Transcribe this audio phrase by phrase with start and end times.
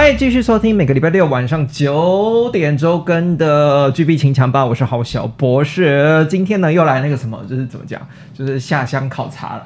[0.00, 6.26] 欢迎继续收听每个礼拜六晚上九点周更的 GB 情强吧，我是郝小博士。
[6.30, 8.00] 今天呢又来那个什么，就是怎么讲，
[8.32, 9.64] 就是下乡考察了，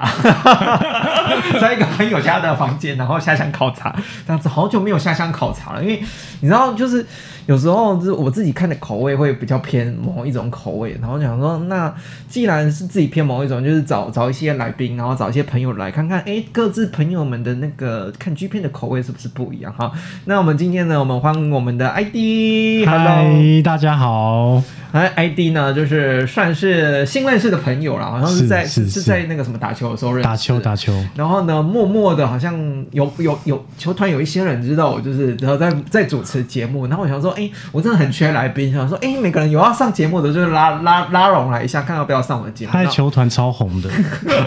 [1.61, 3.95] 在一个朋友家的房间，然后下乡考察，
[4.27, 6.03] 这样子好久没有下乡考察了，因为
[6.41, 7.05] 你知道就是。
[7.45, 11.93] 有时候就是我自己看的口味会比较偏某一种口味，然后想说，那
[12.27, 19.91] 既然是自己偏某一种，就是找找一些来宾，然后找一些朋友来看看，哎，各自朋友们的那个看剧片的口味是不是不一样哈？
[20.25, 24.63] 那我们今天呢，我们欢迎我们的 ID，Hello，大家好。
[24.91, 30.23] 哎，ID 呢，就是算是新认识的朋友了，好像是在是在那个什么打球的时候认识。
[30.23, 30.93] 打球打球。
[31.17, 32.55] 然后呢，默默的，好像
[32.91, 36.87] 有有有球团有一些人知道我，就是然后在在主持节目。
[36.87, 42.71] 然后我想说，哎，我真的很缺来宾，想说，哎，每个人有要上节目的，就是拉拉拉拢来一下，看要不要上我的节目。
[42.71, 43.89] 他球团超红的。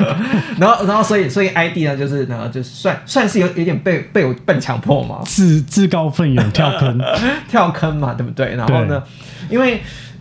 [0.58, 6.98] 然后然后所以所以 ID 呢，就是呢，就是算算是有有点被被我笨强迫嘛，自自告奋勇跳坑
[7.48, 8.55] 跳坑嘛，对不对？
[8.56, 9.03] 然后呢，
[9.48, 9.81] 因为。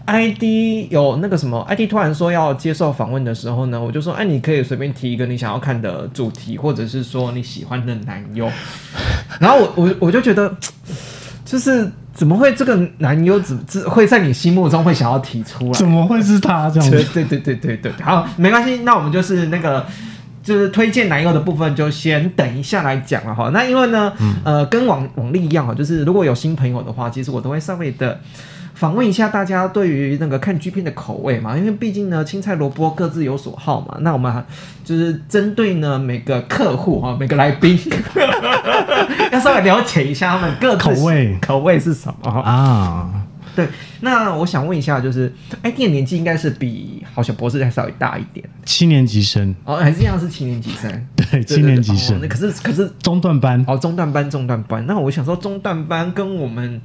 [0.10, 8.50] I D 有那个什么，I D 突然说要接受访问的时候呢，我就说，哎，你可以随便提一个你想要看的主题，或者是说你喜欢的男优。
[9.38, 10.50] 然后我我我就觉得，
[11.44, 15.74] 就是怎么会这个男优只只会在你心目中会想要提出来？
[15.74, 16.90] 怎么会是他这样？
[16.90, 17.92] 对对对对对对。
[18.02, 19.86] 好，没关系，那我们就是那个
[20.42, 23.52] 就是推荐男优的部分，就先等一下来讲了哈。
[23.54, 24.12] 那因为呢，
[24.44, 28.20] 呃，跟往往例一样哈，就是如果有新朋友的话，其实我都会稍微的。
[28.78, 33.98] 访问一下大家对于那个看剧片的口味嘛，因为毕竟呢，青菜萝卜各自有所好嘛。
[34.02, 34.46] 那我们
[34.86, 37.76] 就是针对呢每个客户哈，每个来宾，
[39.34, 43.10] 要稍微了解一下他们各口味口味是什么啊。
[43.58, 43.68] 对，
[44.02, 52.20] 那我想问一下，就是哎，电年纪应该是比好小博士还稍微大一点，七年级生哦，还是一样是七年级生，对，七年级生。
[52.22, 54.86] 那可是可是中段班哦，中段班中段班。
[54.86, 56.80] 那我想说，中段班跟我们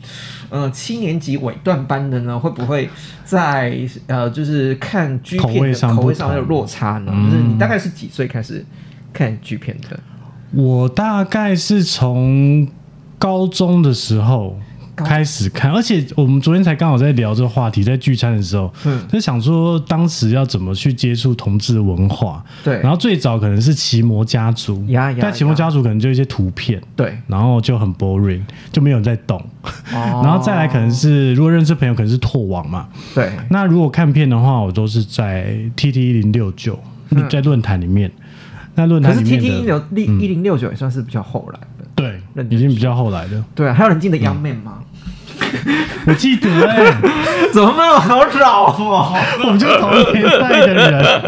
[0.48, 2.88] 呃七年级尾段班的呢，会不会
[3.22, 7.12] 在呃就是看剧片的口味上有落差呢？
[7.30, 8.64] 就是你大概是几岁开始
[9.12, 10.00] 看剧片的？
[10.52, 12.66] 我大概是从
[13.18, 14.58] 高中的时候。
[14.96, 22.44] 开始看，而且我们昨天才刚好在聊这个话题，在聚餐的时候，嗯就想说当时要怎么去接触同志文化。
[22.62, 24.84] 对，然后最早可能是奇摩家族，
[25.20, 29.42] 但奇摩家族可能就一些图片，对，然后就很 boring，就没有人在动。
[29.92, 32.88] 然后再来可能是如果认识朋友，可能是拓网嘛。
[33.14, 36.78] 对，那如果看片的话，我都是在 T T 一零六九，
[37.30, 38.10] 在论坛里面。
[38.74, 41.60] 那论坛可是 T T 一零一零六九也算是比较后来。
[41.60, 41.66] 的，
[42.34, 43.42] 对，已经比较后来的。
[43.54, 44.78] 对，还有人记得杨面吗？
[46.06, 46.92] 我记得哎，
[47.52, 49.14] 怎么那么好找哦？
[49.44, 51.22] 我们就同年代的人。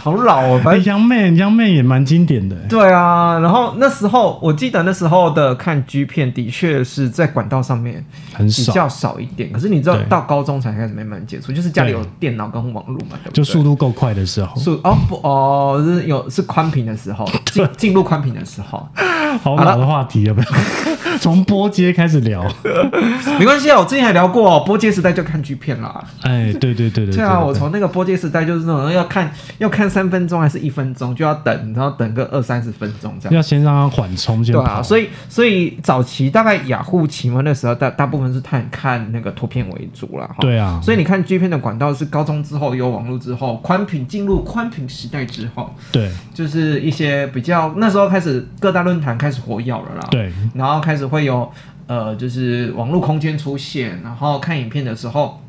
[0.00, 2.54] 好老哦，反正杨妹杨妹也蛮经典的。
[2.68, 9.50] 对啊，然后那时候我记得那时候的看 G 片的确是在管道上面很少，比较少一点。
[9.52, 14.56] 可是你知道到高中才开始慢慢接触，就是家里有电脑跟网络嘛，就速度够快的时候。
[14.56, 18.88] 速哦不哦是有是宽屏的时候， 进进入宽屏的时候。
[19.42, 20.46] 好老的话题要不要
[21.20, 22.42] 从波接开始聊？
[23.38, 26.02] 没关系啊，我之前还聊过波接时代就看 G 片啦。
[26.22, 29.87] 哎，对对对对，对 啊，我从那个波接时代就是那种要看要看。
[29.88, 33.34] 三分钟还是一分钟就要等，然后等个二三十分钟这样。
[33.34, 34.82] 要先让它缓冲，对啊。
[34.82, 40.28] 所以所以早期大概雅虎启蒙的时候，大大部分是看看那个图片为主了。
[40.40, 40.80] 对啊。
[40.82, 50.08] 所以你看 G 片的管道是高中之后有网络之后，宽屏进入宽屏时代之后，对，就是一些比较那时候开始各大论坛开始活跃了啦。
[50.10, 50.32] 对。
[50.54, 51.50] 然后开始会有
[51.86, 55.42] 呃，就是网络空间出现，然后看影片的时候，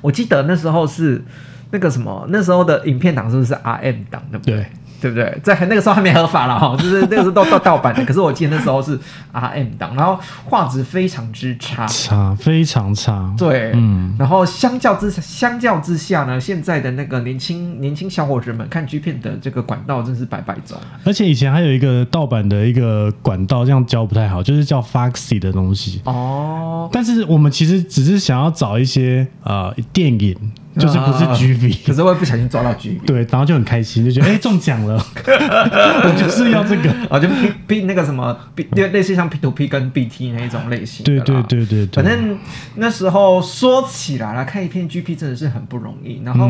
[0.00, 1.24] 我记得那时候是。
[1.70, 4.22] 那个什么，那时候的影片档是不是 RM 档？
[4.30, 4.66] 对不对？
[5.00, 5.40] 对不对？
[5.42, 8.04] 在那个时候还没合法了哈， 就是那个是都盗盗版的。
[8.04, 8.98] 可是我记得那时候是
[9.32, 13.32] RM 档，然后画质非常之差，差非常差。
[13.38, 14.14] 对，嗯。
[14.18, 20.76] 然后相较之相较之下呢，现在的那个年轻年轻小伙子们看 G 片的这个管道真是百百种。
[21.04, 26.02] 而且以前还有一个盗版的一个管道，这样教不太好，就是叫 Foxy 的东西。
[26.04, 26.90] 哦。
[26.92, 30.36] 但是我们其实只是想要找一些呃电影。
[30.78, 34.94] 就是不是 GV， 可是会不小心抓到 GV，对，然后就很开心，就觉得哎中奖了，
[35.26, 37.28] 我就是要这个，啊，就
[37.66, 42.38] P 那个什么 B 类似像 P to P 跟 BT 那一种类型，对对对对，反正
[42.76, 46.48] 那时候说起来了，看一片 GP 真的是很不容易，然后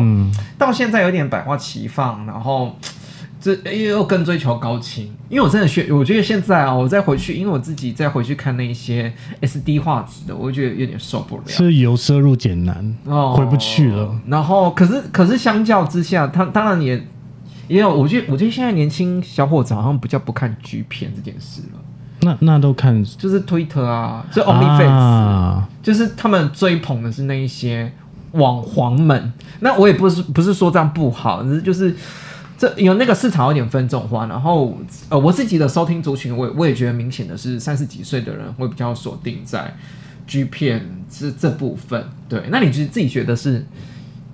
[0.57, 2.77] 到现在有点百花齐放，然后。
[3.41, 9.11] 这又更追求高清，因为我真的学，我觉得现在啊，我再回去，因为我自己再回去看那些
[9.41, 11.43] SD 画质的，我觉得有点受不了。
[11.47, 14.15] 是由奢入俭难哦，回不去了。
[14.27, 17.03] 然后，可是可是相较之下，他当然也
[17.67, 21.79] 也有，我觉得我觉得现在年轻小伙子好像比较不看 G 片这件事了。
[22.21, 27.91] 那那都看，就是 Twitter 啊，就 OnlyFans，就是他们追捧的是那一些
[28.33, 29.33] 网黄们。
[29.61, 31.95] 那我也不是不是说这样不好，只是就是。
[32.61, 34.77] 这有那个市场有点分众化，然后
[35.09, 39.73] 呃，我自己的收听族群，我我也觉得明显的是三十几岁的人会比较锁定在
[40.27, 42.05] G 片这这部分。
[42.29, 43.65] 对，那你觉自己觉得是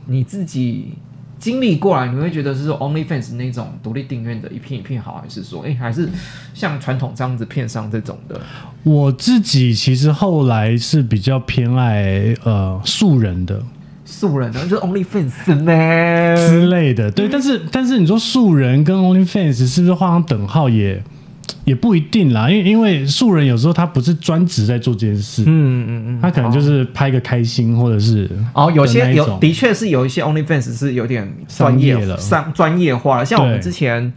[0.08, 0.96] 你自己
[1.40, 6.10] 经历过来，你会觉得是说 OnlyFans 那种独立订阅的一片一片好，还是说哎，还是
[6.54, 8.42] 像传统这样子片商这种的？
[8.84, 13.64] 我自己其实后来是比较偏爱呃素人的。
[14.20, 21.04] 素人，然后就是 OnlyFans 呢之类的，对，但是但是你说素人跟 OnlyFans 是不是画上等号也？
[21.68, 34.14] 也不一定啦，因为因为素人有时候他不是专职在做这件事，嗯嗯嗯，他可能就是拍个开心或者是哦，有些有的确是有一些 OnlyFans 是有点专业了，商专业化了，像我们之前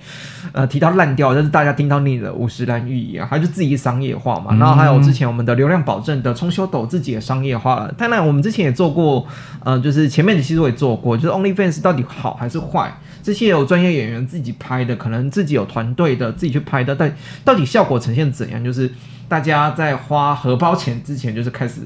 [0.52, 9.26] 呃提到烂掉，就是大家听到你的五十岚玉一样，他就自己商业化嘛，然后还有之前我们的流量保证的冲修斗自己也商业化了，当然我们之前也做过，
[9.64, 12.97] 呃，就是前面的其实我也做过，就是 OnlyFans 到底好还是坏？
[13.22, 17.14] 这些有专业演员自己拍的，可能自己有团队的自己去拍的，但
[17.44, 18.62] 到底效果呈现怎样？
[18.62, 18.90] 就是
[19.28, 21.82] 大家在花荷包钱之前，就是开始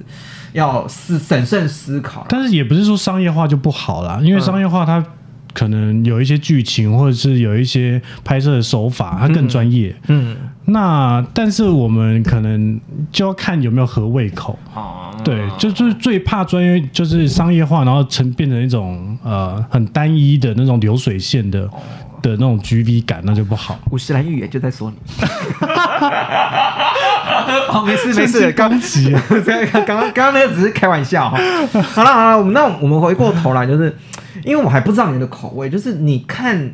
[0.52, 2.26] 要思审慎思考。
[2.28, 5.04] 但是也不是说商业化就不好啦，因为商业化它。
[5.54, 9.94] 可能有一些剧情，或者是有一些拍摄的手法，它更专业。
[10.08, 12.78] 嗯，那但是我们可能
[13.12, 14.58] 就要看有没有合胃口。
[14.74, 21.60] 哦，对，就就是最怕专业，就是商业化，然后成变成一种呃很单一的那种流水线的
[22.20, 23.78] 的那种 G V 感，那就不好。
[23.92, 24.96] 五十岚预言就在说你。
[27.68, 29.14] 哦，没事没事，刚急。
[29.46, 31.38] 刚刚刚刚那个只是开玩笑哈。
[31.94, 33.96] 好了好了，我们那我们回过头来就是。
[34.42, 36.72] 因为我还不知道你的口味，就是你看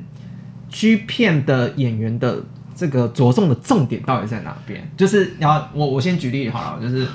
[0.71, 2.43] G 片的演员的
[2.75, 4.91] 这个着重的重点到底在哪边？
[4.97, 7.07] 就是然后我我先举例好了，就是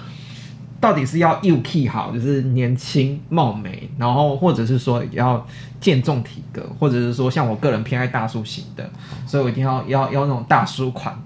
[0.80, 5.46] 到底是要 U K 好，就是年轻貌美，然后或者是说要
[5.80, 8.88] 健重体格，或者是说像我个人偏爱大叔型的，
[9.26, 11.18] 所以我一定要要要那种大叔款。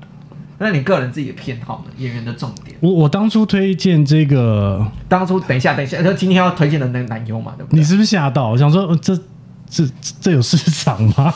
[0.61, 1.91] 那你个人自己的偏好呢？
[1.97, 2.75] 演员的重点？
[2.81, 7.79] 我我当初推荐这个，当初等一下等一下，就今天要推荐的那男优嘛，对不对？
[7.79, 8.49] 你是不是吓到？
[8.49, 9.17] 我想说，这
[9.69, 9.85] 这
[10.19, 11.33] 这有市场吗？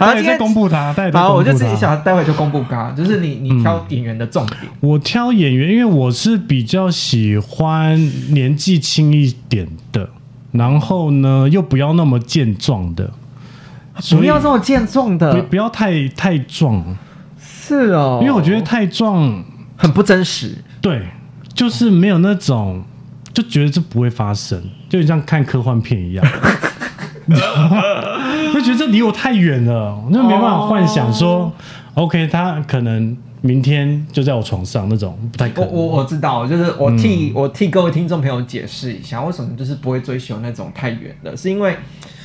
[0.00, 4.58] 好，今天公布他，好，我就自己想，待会就公布他，就是你你挑演员的重点。
[4.80, 7.96] 我挑演员，因为我是比较喜欢
[8.34, 10.10] 年纪轻一点的，
[10.50, 13.12] 然后呢又不要那么健壮的，
[14.10, 16.84] 不要这么健壮的，不要太太壮。
[17.70, 19.44] 是哦，因为我觉得太壮
[19.76, 21.06] 很不真实，对，
[21.54, 22.82] 就是没有那种
[23.32, 26.26] 就觉得这不会发生，就像看科幻片一样，
[28.52, 31.52] 就觉得这离我太远了，我就没办法幻想说
[31.94, 35.70] ，OK，他可能明天就在我床上那种，不太可能。
[35.70, 41.76] 我我我知道，就是我替我替各位听众朋友解释一下，为什么就是不会追求那种太远的，是因为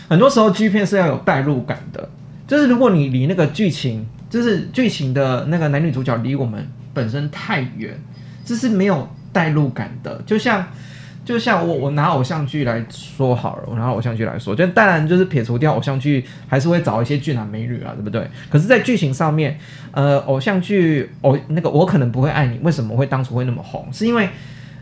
[0.09, 2.09] 很多时候剧片是要有代入感的，
[2.47, 4.05] 就是如果你离那个剧情。
[4.27, 7.97] 就是剧情的那个男女主角离我们本身太远，
[8.43, 10.21] 这是没有代入感的。
[10.25, 10.65] 就像
[11.23, 18.27] 就像我我拿偶像剧来说好了，我拿偶像剧来说，就当然就是撇除掉偶像剧，还是会找一些俊男美女啊，对不对？
[18.49, 19.57] 可是，在剧情上面，
[19.91, 23.87] 呃，偶像剧偶那个我可能不会爱你，为什么会当初会那么红？
[23.93, 24.27] 是因为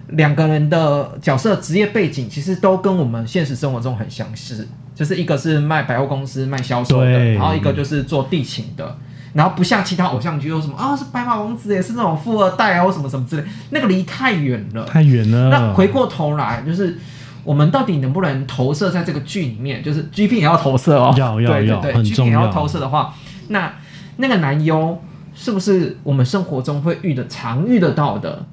[0.08, 8.98] 两个人的角色职业背景其实都跟我们现实生活中很相似，就是一个是卖百货公司卖销售的，然后一个就是做地勤的。
[9.34, 15.50] 然后不像其他偶像剧有什么啊，是白马王子也是那种富二代啊，或什么什么之类，那个离太远了，太远了。
[15.50, 17.00] 那回过头来，就是
[17.44, 19.82] 我们到底能不能投射在这个剧里面？
[19.82, 22.48] 就是 G P 也要投射哦，要要要，很重要。
[22.50, 23.16] 投射的话，
[23.48, 23.74] 那
[24.18, 25.02] 那个男优
[25.34, 28.46] 是不是我们生活中会遇的常遇得到的？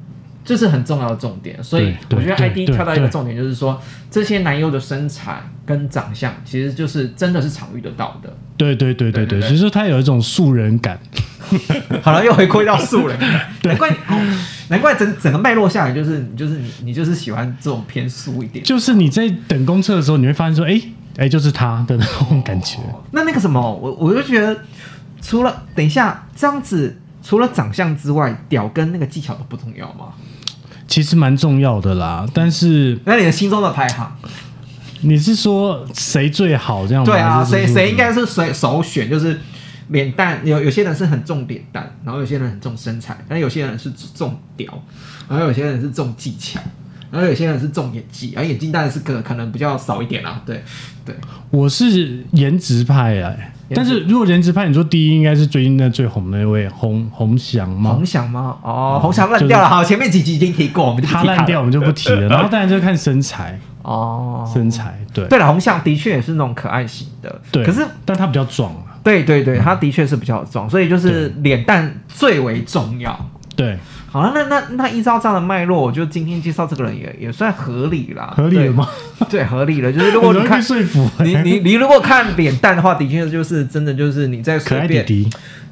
[0.50, 1.62] 这是很重要的重点。
[1.62, 3.80] 所以我觉得 I D 跳到一个重点，就是说
[4.10, 8.36] 这些男优的身材跟长相，其实就是真的是常遇得到的。
[8.56, 10.98] 对对对对对，其实他有一种素人感，
[12.02, 13.16] 好了，又回归到素人，
[13.62, 13.96] 难怪
[14.66, 18.64] 难怪整整个脉络下来，就是就是你你就是喜欢这种偏素一点。
[18.64, 20.82] 就是你在等公车的时候，你会发现说，哎
[21.16, 22.78] 哎，就是他的那种感觉。
[23.12, 24.56] 那那个什么，我我就觉得，
[25.22, 30.12] 除了等一下这样子，除了长相之外，屌跟那个技巧都不重要吗？
[30.90, 34.12] 其实蛮重要的啦，但是那你的心中的排行，
[35.02, 37.04] 你是说谁最好这样？
[37.04, 39.08] 对啊，谁谁应该该是谁首选？
[39.08, 39.40] 就是
[39.88, 44.82] 脸蛋，有有些人是很重脸蛋，然后有些人很重身材，但有些人是重屌，
[45.28, 46.60] 然后有些人是重技巧，
[47.12, 50.42] 然后有些人是重演技，而演技当然是可可能比较少一点啦。
[50.44, 50.64] 对
[51.04, 51.14] 对，
[51.50, 53.54] 我是颜值派哎。
[53.74, 57.92] 但是如果颜值派，你说第一应该是最近那最红的那位洪洪翔吗？
[57.92, 58.56] 洪翔吗？
[58.62, 59.68] 哦，洪翔烂掉了。
[59.68, 62.28] 好，前面几集已经提过，我们就他烂掉，我们就不提了。
[62.28, 65.26] 然后当然就看身材哦，身材对。
[65.28, 67.64] 对了，洪翔的确也是那种可爱型的，对。
[67.64, 68.98] 可是但他比较壮啊。
[69.02, 73.18] 对对对，他的确是比较壮，所以就是脸蛋最为重要。
[73.60, 73.78] 对。
[74.10, 78.34] 好了，那那那依照这样的脉络，我就今天介绍这个人也也算合理啦。
[78.36, 78.88] 合理了吗？
[79.30, 79.92] 对， 合理了。
[79.92, 85.06] 就是如果你看说服你你你如果看脸蛋的话，的确就是真的就是你在随便。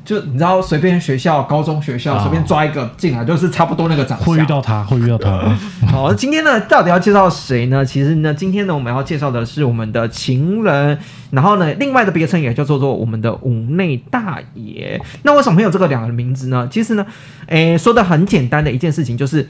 [0.09, 4.27] 就你知道，随便学校、高中学校随便抓一个进来，就是差不多那个长相。
[4.27, 5.55] 会遇到他，会遇到他。
[5.93, 7.85] 好，今天呢，到底要介绍谁呢？
[7.85, 10.99] 其实呢，今天呢，我们要介绍的是我们的情人，
[11.31, 14.99] 然后呢，另外的别称也叫做做我们的五内大爷。
[15.25, 16.67] 那为什么会有这个两个名字呢？
[16.71, 17.05] 其实呢，
[17.49, 19.47] 诶，说的很简单的一件事情就是，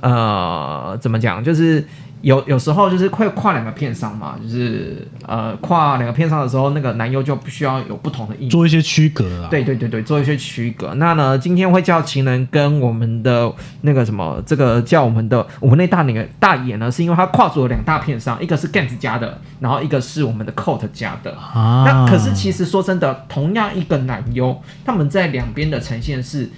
[0.00, 1.86] 呃，怎么讲，就是。
[2.22, 9.48] 有有时候就是会跨两个片商嘛，就是呃跨两个片商的时候，那个男优就必须要有不同的意做一些区隔啊。
[9.50, 10.92] 对对对对，做一些区隔。
[10.96, 13.50] 那呢，今天会叫情人跟我们的
[13.80, 21.32] 那个什么，这个叫我们的我们那大那个大爷呢，是因为他跨足了两大片商，一个是 Gans 家的，然后一个是我们的 Coat 家的。
[21.32, 21.84] 啊。
[21.86, 26.50] 那可是其实说真的，同样一个男优，他们在两边的呈现是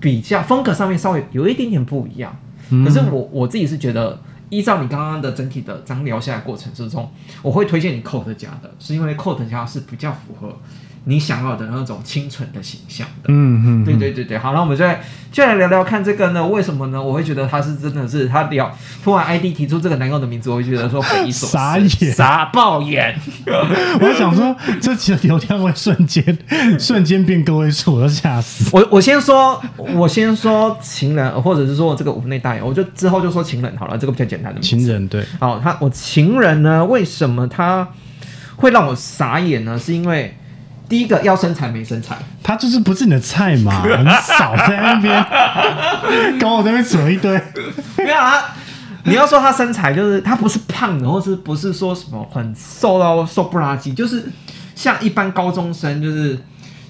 [0.00, 2.36] 比较风格上面稍微有一点点不一样。
[2.84, 4.18] 可是我我自己是觉得。
[4.50, 7.10] 依照你刚刚的整体的这样聊下来过程之中，
[7.42, 10.56] 我会推荐你 Coat 家的，是因为 Coat 家是比较符合。
[11.06, 16.46] 你想要的那种清纯的形象的，嗯嗯，对对对对，好，那我们再就来聊聊看这个呢？
[16.46, 17.02] 为什么呢？
[17.02, 23.14] 我会觉得他是真的是他聊突然 ID 提出这个男友的名字，我会觉得说匪夷所思，傻眼，傻爆眼。
[24.00, 26.38] 我想说，这期的流量会瞬间
[26.78, 28.70] 瞬间变个位数，我都吓死。
[28.72, 35.22] 我我先说，我先说情人，或者是说这个屋内大爷，我就之后就说情人好了，这个比较简单的情人对。
[35.38, 37.86] 好，他我情人呢，为什么他
[38.56, 39.78] 会让我傻眼呢？
[39.78, 40.34] 是因为。
[40.88, 43.80] 第一个要身材没身材，他就是不是你的菜嘛？
[43.82, 44.04] 很
[44.36, 47.32] 少在那边跟我那边扯一堆。
[47.96, 48.54] 没有啊，
[49.04, 54.24] 你要说他身材就是他不是胖的，或是不是说什么很瘦到瘦不拉几，就是
[54.74, 56.38] 像一般高中生，就是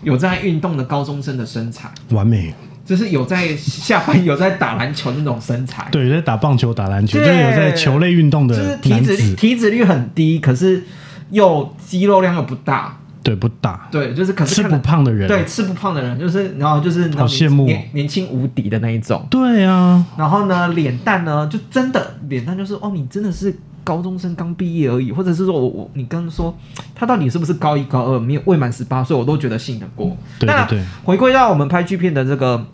[0.02, 2.52] 有在运动的高中生的身材，完美，
[2.84, 10.82] 就是有在下班有在打篮球那种身材，对，在打棒球、打篮球，就是有在球类运动的，就是体脂体脂率很低，可是
[11.30, 12.98] 又肌肉量又不大。
[13.24, 13.88] 对，不大。
[13.90, 19.26] 对，就是可是吃不胖的人，对，吃不胖的人，就是然后就是好羡慕年年轻无敌的那一种。
[19.28, 23.52] 对啊，然后呢，脸蛋呢，就真的脸蛋就是哦，你真的是
[23.82, 26.56] 高中生刚毕业而已，或者是说我我你刚刚说
[26.94, 30.16] 他到底是不是高一高二，没有未满十八岁，我都觉得信得过。
[30.38, 30.80] 对对。
[31.02, 32.64] 回归到我们拍剧片的这个。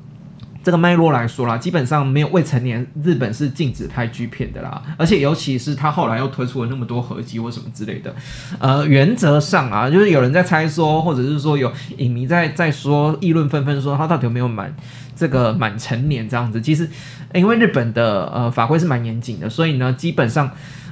[0.62, 4.82] 这个脉络来说啦，基本上没有未成年，日本是禁止拍剧片的啦。
[4.96, 8.14] 而且尤其是他后来又推出了那么多合集或什么之类的，
[8.58, 14.74] 呃，原则上啊，就是有人在猜说，或者是说有影迷在在说议论纷纷，说他到底有没有满
[15.16, 16.60] 这个满成年这样子。
[16.60, 16.88] 其实
[17.34, 20.50] 因为日本的呃法规是蛮严谨的，所以呢，基本上。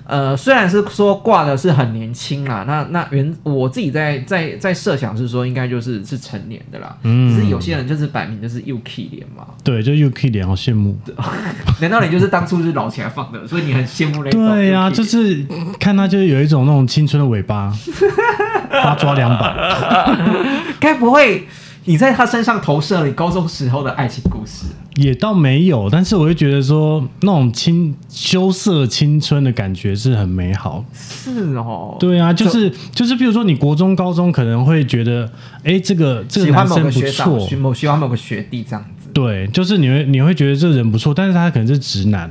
[0.09, 10.99] 呃，虽然是说挂的是很年轻啦，那那原我自己在在在设想是说应该就是是成年的啦，嗯，只是有些人就是摆明就是 UK 脸嘛，对，就 UK 脸，好羡慕。
[11.81, 14.47] 难道你就是当初是老起来放的，所以你很羡慕那种？
[14.49, 15.45] 对呀，就是
[15.79, 17.71] 看他就是有一种那种青春的尾巴，
[18.73, 20.17] 他抓两把，
[20.81, 21.47] 该不会？
[21.88, 24.66] 你在他身上投射了你高中时候的爱情故事，
[24.97, 30.85] 也倒没有，但是我会觉得说那种青羞涩青春的感觉是很美好。
[30.92, 35.33] 是哦，对啊，就是就是，比如说你国中、高中可能会觉得，
[35.64, 39.09] 哎，这个这个男生不错，某喜欢某个学弟这样子。
[39.14, 42.30] 对，就是你会你会觉得这人不错，但是他可能是直男。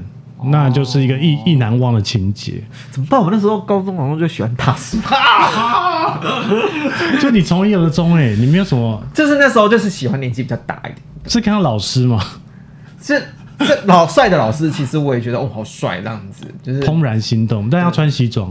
[0.50, 2.62] 那就是一个意意难忘的情节。
[2.92, 3.22] 怎么办？
[3.22, 4.98] 我那时候高中好像就喜欢大叔，
[7.20, 9.01] 就你从一而终哎，你没有什么？
[9.13, 10.98] 就是那时候就是喜欢年纪比较大一点。
[11.27, 12.24] 是看到老师吗？
[13.01, 13.22] 是
[13.60, 17.70] 这老帅的老师，其实我也觉得哦，好帅这样子，就是怦然心动。
[17.70, 18.50] 但要穿西装，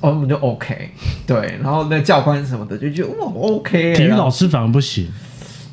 [0.00, 0.90] 哦，我们就 OK。
[1.26, 3.94] 对，然后那教官什么的就觉得哇，OK。
[3.94, 5.08] 体育老师反而不行。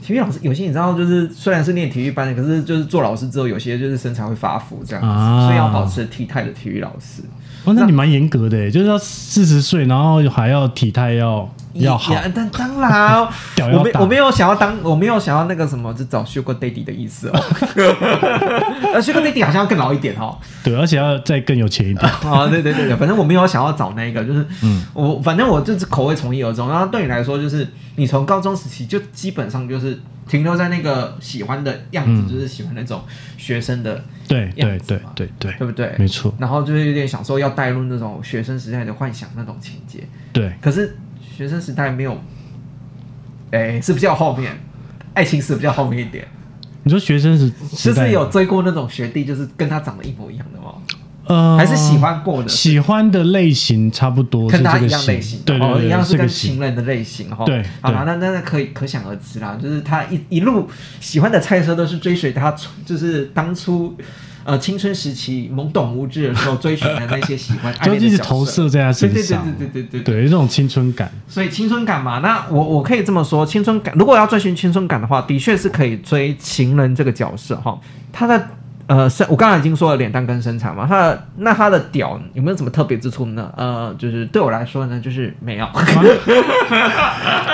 [0.06, 7.24] 体育老师有些你知道，就是虽然是念体育班的，可是就是做老师之后，有些就是身材会发福这样子，所以要保持体态的体育老师。
[7.66, 12.16] 哦，那你蛮严格的，就是要四十岁，然后还要体态要要好。
[12.34, 13.28] 但当然，
[13.74, 17.34] 我没我没有想要当，我没有想要那个什么，就找 Sugar Daddy 的意思哦。
[18.94, 20.38] 呃，Sugar Daddy 好像要更老一点哦。
[20.64, 22.12] 对，而且要再更有钱一点。
[22.24, 26.70] 哦，对对对对，反正我没有想要找那个，就是嗯，我反正我就是口味从一而终。
[26.70, 33.04] 然后对你来说，就是你从高中时期就基本上就是停留在那个喜欢的样子，就是喜欢那种
[33.38, 34.04] 学生的。
[34.28, 35.94] 对对对对对，对不对？
[36.00, 36.34] 没错。
[36.40, 40.04] 然后就是有点想说要带入那种学生时代的幻想那种情节。
[40.34, 40.52] 对。
[40.60, 42.20] 可是学生时代没有，
[43.52, 44.58] 哎，是比较后面，
[45.14, 46.28] 爱情是比较后面一点。
[46.82, 50.65] 你说学生时就是有追过那种学弟，就是跟他长得一模一样的吗？
[51.26, 57.44] 呃，还是喜欢过的，喜欢的类型差不多，跟他一样类型，对对，一样是跟情人的类型哈。
[57.46, 62.56] 对，好啦，那那那可以可想而知啦，就是他一一路喜欢的菜色都是追随他，
[62.86, 63.96] 就是当初。
[64.48, 71.12] 呃，青春时期懵懂无知的时候追寻的那些喜欢， 就一直投射在他身上，对对对对对对，对，这种青春感。
[71.28, 77.76] 所以青春感嘛，那我我可以这么说，青春感如果要追寻青春感的话，的确是可以追情人这个角色哈。
[78.14, 78.48] 他的
[78.88, 83.52] 呃身，我刚才已经说了脸蛋跟身材嘛，他的那他的屌有没有什么特别之处呢？
[83.58, 85.68] 呃，就是对我来说呢，就是没有，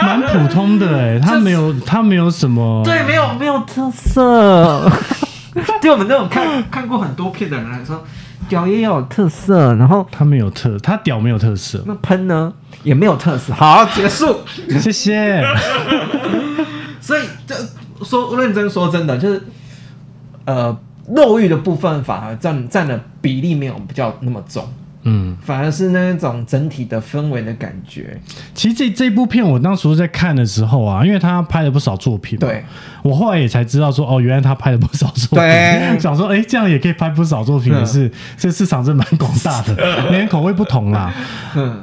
[0.02, 4.90] 蛮普通的哎，他没有他没有什么，对，没有没有特色。
[5.82, 8.04] 对我们这种看看过很多片的人来说，
[8.48, 13.54] 屌也有特色，然后他没有特，他屌没有特色，那喷呢也没有特色。
[13.54, 14.40] 好，结束，
[14.80, 15.44] 谢谢。
[17.02, 17.56] 所以这
[18.06, 19.42] 说认真说真的，就是
[20.46, 20.78] 呃，
[21.15, 24.63] 肉欲的部分反而占占的比例没有比较那么重。
[25.03, 28.15] 嗯，反而是那种整体的氛围的感觉。
[28.53, 32.63] 其实这这部片我当时在看的时候啊，因为他拍了不少作品，对
[33.01, 35.50] 我后来也才知道说，哦，原来他拍了不少作品。
[36.00, 39.75] 想说，哎，这样也可以拍不少作品，也是这市场是蛮广大的，
[40.12, 41.12] 每人口味不同啦。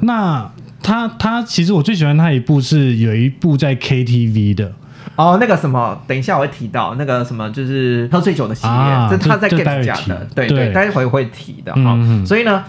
[0.03, 0.49] 那
[0.81, 4.71] 他他其实我最喜欢他一部是有一部在 KTV 的
[5.19, 11.97] 哦，那个什么，等一下我会提到那个什么，就是喝醉酒的系列，这他在 get 讲的，对对，待会会提的哈。
[12.25, 12.63] 所以呢。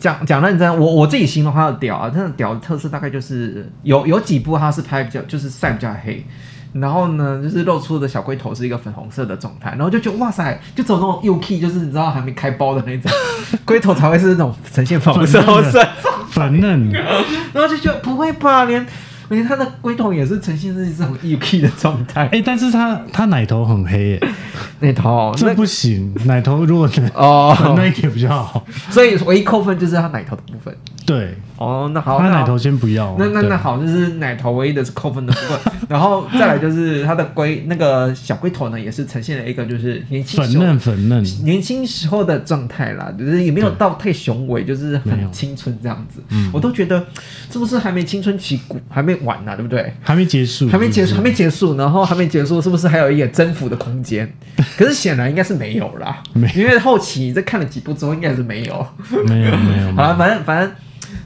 [0.00, 6.24] 讲讲认真，我我自己形容他的屌啊，真的屌的特色大概就是有有几部他是拍比较就是晒比较黑，
[6.72, 13.12] 然后呢就是露出的小龟头是一个粉红色的状态，然后就觉得哇塞，就走那种 U K，就是你知道还没开包的那种
[13.66, 15.38] 龟头才会是那种呈现粉红色
[16.30, 16.90] 粉嫩，
[17.52, 18.86] 然后就觉得不会吧，连。
[19.30, 24.28] 而且他的龟头也是呈现是这种 E P 的状态，哎，但是他他奶头很黑，诶，
[24.80, 25.32] 奶头。
[25.36, 27.56] 这不行，奶头如果哦。
[27.76, 31.34] 那一点比较好，所以唯一扣分就是他奶头的部分，对。
[31.60, 33.14] 哦，那好，他奶头先不要。
[33.18, 46.22] 那那那好，就是奶头唯一的是扣分的部分，然后再来就是他的龟那个小龟头呢，也是呈现了一个就是年轻粉嫩粉嫩年轻时候的状态啦，就是也没有到太雄伟，就是很青春这样子。
[46.50, 47.04] 我都觉得
[47.52, 49.54] 是不是还没青春期骨还没完呢？
[49.54, 49.92] 对不对？
[50.00, 54.32] 还没结束，还没结束，还没结束，然后还没结束，是不是还有一点征服的空间？
[54.78, 58.86] 可是显然应该是没有啦，没，因为后期你在看了几部之后，应该是没有，
[59.26, 59.92] 没有没有。
[59.92, 60.72] 好了，反正反正。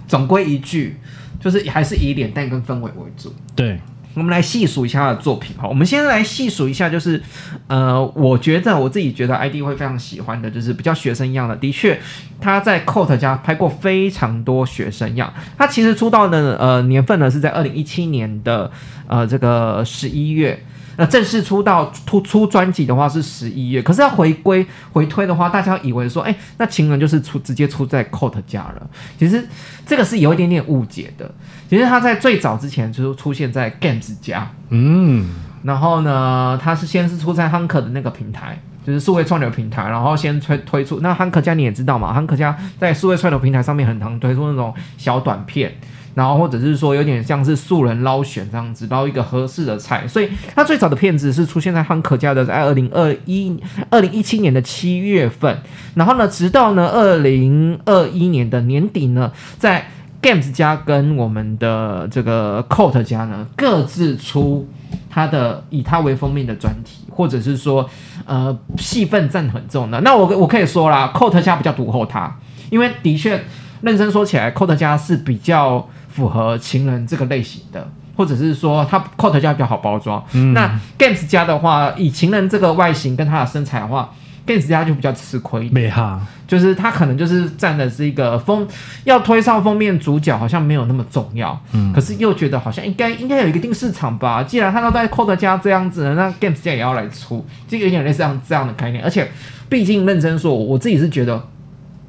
[0.06, 0.96] 总归一句，
[1.40, 3.34] 就是还是以脸蛋跟氛围为主。
[3.54, 3.78] 对，
[4.14, 5.66] 我们来细数一下他的作品哈。
[5.66, 7.22] 我们先来细数一下，就是
[7.66, 11.56] 呃，我觉得我自己觉得 ID 会非常喜欢的，就是比较学生样的。
[11.56, 12.00] 的确，
[12.40, 15.32] 他在 Coat 家拍过非常多学生样。
[15.58, 18.70] 他其实出道的呃年份呢是在二零一七年的
[19.06, 20.62] 呃这个十一月。
[20.96, 28.86] 那正式出道出出专辑的话是十一月，可是要回归回推的话，大家以为说，哎，那情人就是出直接出在 Coat 家了。
[29.18, 29.46] 其实
[29.86, 31.30] 这个是有一点点误解的。
[31.68, 41.00] 其实他在最早之前就是出现在 Games 家，嗯，然后呢，他是先是出在 Hunker 的那个平台，就是数位串流平台，然后先推推出。
[41.00, 45.74] 那 Hunker 家你也知道嘛，Hunker 家在数位串流平台上面很常推出那种小短片。
[46.14, 55.58] 然后或者是说有点像是素人捞选这样子捞一个合适的菜，所以他最早的片子是出现在汉克家的，在二零二一二零一七年的七月份，
[55.94, 59.88] 然后呢，直到呢二零二一年的年底呢，在
[60.22, 64.68] Games 家跟我们的这个 Coat 家呢各自出
[65.10, 67.90] 他的以他为封面的专题，或者是说
[68.24, 70.00] 呃戏份占很重的。
[70.02, 72.38] 那我我可以说啦 c o a t 家比较独厚他，
[72.70, 73.42] 因为的确
[73.82, 75.84] 认真说起来 c o a t 家是比较。
[76.14, 80.24] 符合情人这个类型的，或者是说他 Coat 家比较好包装。
[80.32, 84.14] 嗯那 Games 家的话，以情人这个外形跟他的身材的话
[84.46, 88.64] ，Games 家就比较吃亏，没哈，就是他可能就是占的是一个封
[89.02, 94.44] 要推上封面主角，好像没有那么重要，嗯，可是又觉得好像应该应该有一个定市场吧。
[94.44, 99.02] 既然他都在 Code 家这样子，那 Games 家也要来出，这个有点类似这样这样的概念。
[99.02, 99.28] 而且，
[99.68, 101.48] 毕竟认真说，我自己是觉得。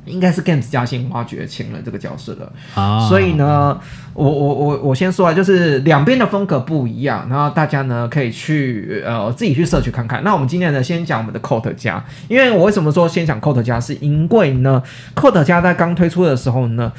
[0.06, 3.80] 应该是 Games 加新挖掘情了这个角色的啊，所以呢，
[4.14, 10.24] 我我我我先说啊，就是两边的风格不一样，然后大家呢可以去呃自己去社区看看。
[10.24, 14.82] 那我们今天呢先讲我们的 Code 家，因为我为什么说先讲 Code 家，是因为呢
[15.16, 16.92] ，Code 家在刚推出的时候呢，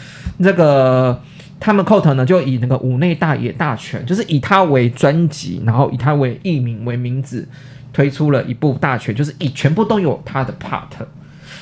[0.43, 1.23] 这个
[1.61, 7.47] 他们 Code 呢就以那个五内大野大全，就是以他为专辑，然后以他为艺名为名字
[7.93, 11.07] 推出了一部大全，就是以全部都有他的 part，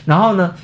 [0.06, 0.54] 然后呢。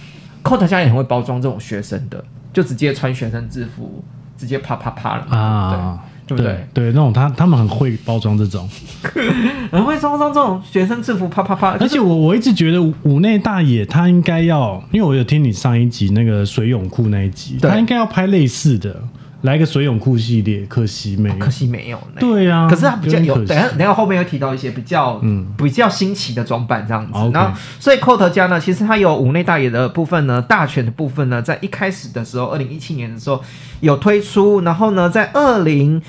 [0.43, 4.03] Cot 家也很会包装这种学生的，就直接穿学生制服，
[4.37, 6.67] 直接啪啪啪了啊，对不对？
[6.73, 8.69] 对，那种他他们很会包装这种，
[9.71, 11.77] 很会包装这种学生制服，啪啪啪。
[11.79, 19.03] 而且我我一直觉得五内大野他应该要，因为我有听你上一集那个水泳裤那一集，他应该要拍类似的。
[19.43, 21.99] 来个水泳裤系列，可惜没，可惜没有。
[22.19, 27.13] 对啊，可是它比较有，等下等下后面有提到一些比较嗯比较新奇的装扮这样子。
[27.33, 33.43] 然后，所以 Cot 家呢，其实它有五内大野的部分呢，大全的部分呢，在一开始的时候，二零一七年的时候
[33.81, 36.01] 有推出，然后呢，在二零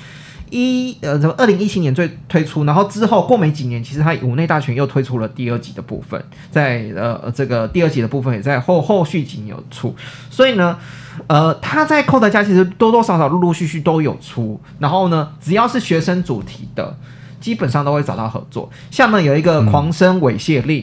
[0.52, 9.94] 一呃，什么二零一七年最推出，然后之后过没几年，其实它五内大全又推出了第二集的部分，在呃这个第二集的部分也在后后续集有出，
[10.30, 10.78] 所以呢。
[11.26, 16.96] 呃，他在寇德家其实多多少少陆陆续续都有出，然后呢，只要是学生主题的，
[17.38, 18.70] 基本上都会找到合作。
[18.90, 20.82] 像呢有一个狂生猥亵令，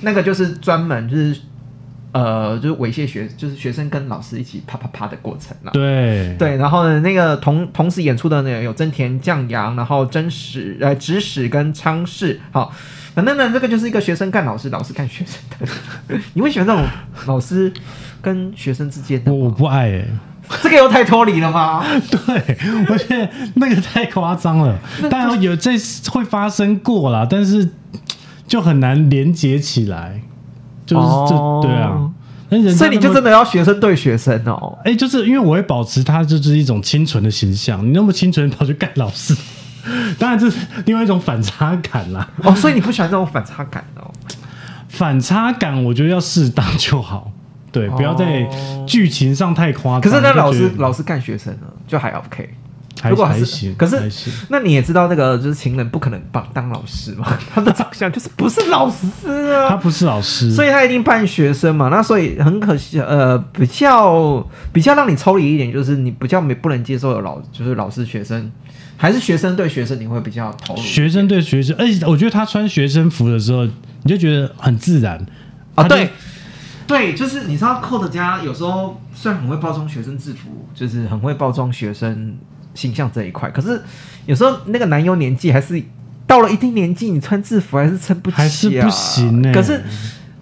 [0.00, 1.40] 那个就是专门就是
[2.12, 5.70] 呃就是猥亵学，就是学生跟老师一起啪啪啪的过程了。
[5.72, 12.72] 对对，然后呢那个同同时演出的呢有真田将阳，然后真实呃直史跟昌世，好，
[13.14, 16.20] 反正呢这个就是一个学生干老师，老师干学生的。
[16.34, 16.84] 你会喜欢这种
[17.26, 17.72] 老师？
[18.20, 20.04] 跟学生之间的，我我不爱哎，
[20.60, 21.84] 这个又太脱离了吗？
[22.10, 22.58] 对，
[22.90, 24.76] 我觉得那个太夸张了。
[25.08, 25.70] 当然有这
[26.10, 27.70] 会发生过啦，但是
[28.48, 30.20] 就很难连接起来，
[30.88, 32.10] 就是这对啊。
[32.74, 34.78] 所以你就真的要学生对学生哦？
[34.82, 39.36] 哎，就是因为我会保持他就是一种清纯的形象，你那么清纯跑去干老师，
[40.18, 42.26] 当然这是另外一种反差感啦。
[42.42, 44.10] 哦，所以你不喜欢这种反差感哦？
[44.88, 47.30] 反差感我觉得要适当就好。
[47.70, 48.48] 对，不要在
[48.86, 50.00] 剧情上太夸张。
[50.00, 52.48] 可是那老师老师干学生呢，就还 OK。
[53.10, 54.10] 如果还行，可是
[54.48, 59.06] 那你也知道，那个就是情人不可能当当老师嘛， 他的长相 就是不是老师
[59.52, 61.88] 啊，他不是老师，所以他一定扮学生嘛。
[61.88, 68.50] 那所以很可惜，呃，比较比较让你抽离一点，就是你比较没不能接受有老就是老师学生，
[68.96, 70.80] 还是学生对学生你会比较投入。
[70.80, 73.72] 学生对学生，而且我觉得他穿学生服的时候，你
[74.06, 75.24] 就觉得很自然
[75.74, 76.10] 啊，对。
[76.86, 82.34] 对，就是你知道，Code 家有时候虽然很会包装学生制服，就是很会包装学生
[82.78, 83.82] 形象这一块，可是
[84.24, 85.82] 有时候那个男优年纪还是
[86.28, 89.52] 到了一定年纪，你穿制服还是撑不起，还是不行呢。
[89.52, 89.82] 可是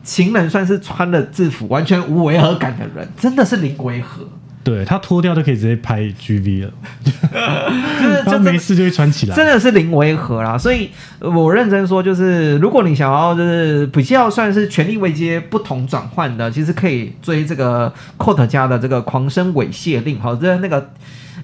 [0.05, 4.29] 情人算是穿了制服完全无违和感的人，真的是零违和。
[4.63, 6.73] 对他脱掉就可以直接拍 GV 了，
[8.03, 10.59] 就是就没事就会穿起来，真的是零违和啦。
[10.59, 20.91] 所以我认真说，就是如果你想要就是比较算是权力位阶不同转换的，其实可以追这个 Court 家的这个狂生猥亵令，好，这那个。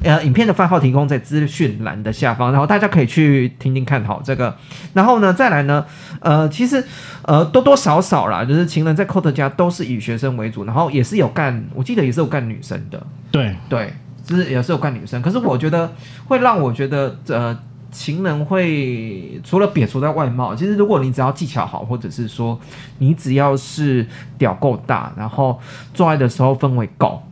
[0.05, 4.57] 呃，影片的番号提供在资讯栏的下方，然后大家可以去听听看，好这个。
[4.95, 5.85] 然后呢，再来呢，
[6.21, 6.85] 呃，其实
[7.23, 13.01] 呃多多少少啦，就是情人在 Cot 家都是以学生为主，然后也是有干，我记得也是有干女生的。
[13.31, 15.23] 对对，就是也是有干女生。
[15.23, 15.93] 可是我觉得
[16.27, 17.57] 会让我觉得，呃，
[17.93, 22.59] 情人会除了撇除在外貌，其实如果你只要技巧好，或者是说
[22.99, 24.05] 你只要是
[24.37, 25.61] 屌够大，然后
[25.95, 27.23] 做爱的时候氛围够，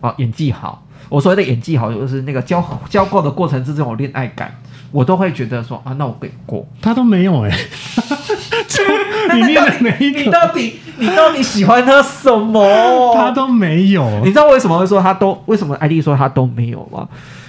[0.00, 0.81] 啊，演技好。
[1.12, 4.50] 我所谓的演技好，就是那个交交过的过程之中有恋爱感，
[4.90, 6.66] 我都会觉得说啊，那我给过。
[6.80, 7.50] 他都没有哎，
[9.46, 13.14] 你到底你到底你到底喜欢他什么？
[13.14, 14.20] 他都没有。
[14.24, 17.06] 你知道为什么会说他都为什么艾丽说他都没有吗？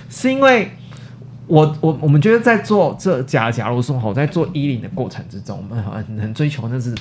[0.10, 0.69] 是因为
[1.47, 6.93] 我我我们觉得在做这假假如说我在做衣领的过程之中，我们很很追求那是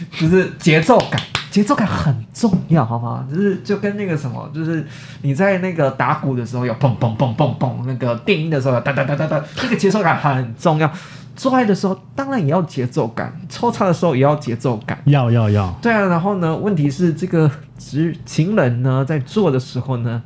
[0.18, 1.20] 就是节奏感。
[1.50, 3.26] 节奏感很重要，好吗？
[3.28, 4.86] 就是就跟那个什么，就是
[5.22, 10.88] 你在那个打鼓的时候有砰砰砰砰砰，那个电音的时候有哒哒哒哒哒，那个节奏感很重要。
[11.34, 15.74] 做爱的时候当然也要节奏感，抽插的时候也要节奏感，要要要。
[15.80, 20.22] 对啊，然后呢，问题是这个直情人呢在做的时候呢，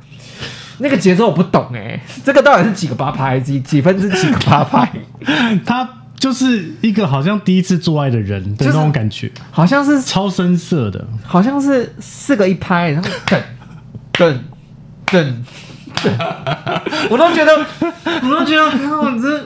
[0.79, 4.91] 那个节奏我不懂哎，这个到底是几个八拍，几几分之几个八拍？
[5.65, 5.89] 他。
[6.23, 13.41] 就是一个好像第一次做爱的人的那种感觉，好像是超深色的，好像是四个一拍，然后 噔
[14.13, 14.37] 噔
[15.05, 15.33] 噔
[15.97, 16.09] 噔，
[17.09, 17.65] 我都觉得，
[18.05, 19.37] 我都觉得，靠，你这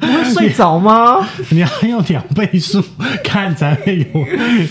[0.00, 1.24] 你会睡着吗？
[1.50, 2.82] 你要用两倍速
[3.22, 4.24] 看才会有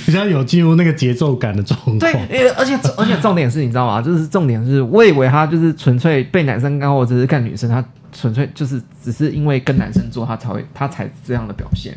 [0.05, 1.97] 比较有进入那个节奏感的状况。
[1.99, 2.11] 对，
[2.49, 4.01] 而且而且重点是你知道吗？
[4.01, 7.81] 就是重点是我以为他就是纯粹被男生干或者是干女生，他
[8.17, 11.95] 纯粹就是只是因为跟男生做，他才会他才这样的表现。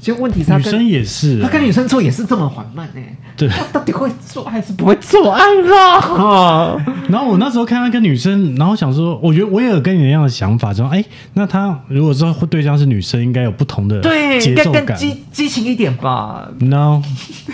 [0.00, 3.00] 其实问题是，女生也是，他跟女生做也是这么缓慢呢。
[3.36, 6.76] 对，他到底会做还是不会做爱啦？
[7.10, 17.02] 然后我那时候看他跟女生，然后想说，我觉得我也有跟你一样的想法，说，哎，那他如果说对象是女生，应该有不同的对节奏感，激激情一点吧？No，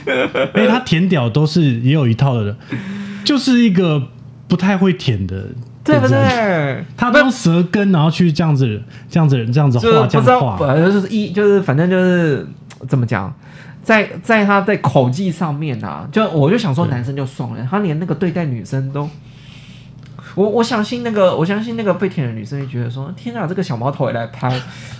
[0.52, 2.54] 哎，他舔屌都是也有一套的，
[3.24, 4.08] 就是一个
[4.46, 5.46] 不太会舔的。
[5.84, 6.84] 对不对？
[6.96, 12.46] 他用舌根，然后去这样子、这样子、这样子画，这样画，就是一就是反正就是
[12.88, 13.32] 怎么讲，
[13.82, 19.08] 在在他在口技上面啊，就我就想说，男生就算了，他连那个对待女生都。
[20.34, 24.50] 我我相信那个，我相信那个被舔的女生会觉得说：“天啊，这个小毛头也来拍，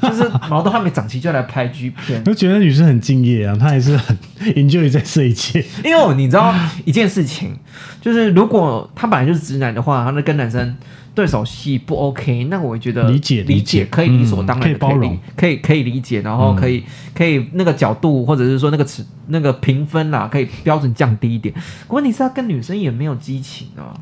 [0.03, 4.17] 就是毛都还没长齐就来拍 G 片。”我觉得女生很敬业啊，她还是很
[4.55, 5.65] enjoy 在这一切。
[5.85, 7.57] 因为你知道一件事情，
[8.01, 10.77] 就是如果他本来就是直男的话，他那跟男生
[11.15, 21.55] 对手戏不 OK，那我觉得理解理解可以理所当然，可以包容，可以可以理解，然后可以可以那个角度或者是说那个尺那个评分啦，可以标准降低一点。
[21.89, 23.95] 问题是他跟女生也没有激情啊。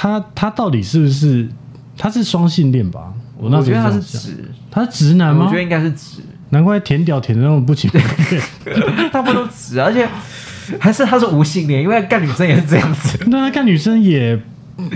[0.00, 1.48] 他他到底是不是
[1.96, 3.12] 他是双性恋吧？
[3.36, 5.46] 我那觉得他是直，他是直男吗？
[5.46, 8.40] 我觉得应该是直，难怪舔屌舔的那么不情不愿。
[9.10, 10.08] 大部分都直，而且
[10.78, 13.18] 还是他是无性恋，因为干女生也是这样子。
[13.26, 14.40] 那他干女生也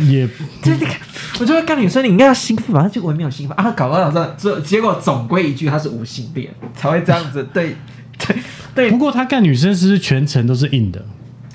[0.09, 0.25] 也，
[0.63, 0.97] 就是你看，
[1.41, 2.83] 我觉得干女生你应该要兴奋吧？
[2.83, 7.43] 他结果没有兴奋啊，搞到老这这结果总归一句他是无性恋才会这样子。
[7.53, 7.77] 对
[8.19, 8.37] 对
[8.73, 11.05] 对，不过他干女生是不是全程都是硬的？